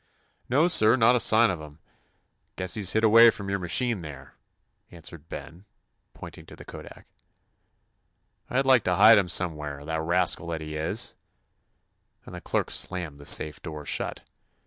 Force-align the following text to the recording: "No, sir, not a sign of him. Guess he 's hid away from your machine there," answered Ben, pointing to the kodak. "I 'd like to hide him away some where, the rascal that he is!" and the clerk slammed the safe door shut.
"No, 0.49 0.67
sir, 0.67 0.95
not 0.95 1.15
a 1.15 1.19
sign 1.19 1.51
of 1.51 1.61
him. 1.61 1.77
Guess 2.55 2.73
he 2.73 2.81
's 2.81 2.93
hid 2.93 3.03
away 3.03 3.29
from 3.29 3.51
your 3.51 3.59
machine 3.59 4.01
there," 4.01 4.33
answered 4.89 5.29
Ben, 5.29 5.65
pointing 6.15 6.47
to 6.47 6.55
the 6.55 6.65
kodak. 6.65 7.05
"I 8.49 8.59
'd 8.59 8.65
like 8.65 8.83
to 8.85 8.95
hide 8.95 9.19
him 9.19 9.25
away 9.27 9.29
some 9.29 9.55
where, 9.55 9.85
the 9.85 10.01
rascal 10.01 10.47
that 10.47 10.61
he 10.61 10.75
is!" 10.75 11.13
and 12.25 12.33
the 12.33 12.41
clerk 12.41 12.71
slammed 12.71 13.19
the 13.19 13.27
safe 13.27 13.61
door 13.61 13.85
shut. 13.85 14.23